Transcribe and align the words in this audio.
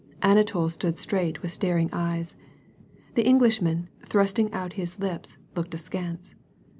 Anatol 0.23 0.71
stood 0.71 0.97
straight 0.97 1.43
with 1.43 1.51
staring 1.51 1.87
eyes. 1.93 2.35
The 3.13 3.23
Englishman, 3.23 3.87
thrusting 4.03 4.51
out 4.51 4.73
his 4.73 4.97
lips, 4.97 5.37
looked 5.55 5.75
askance. 5.75 6.33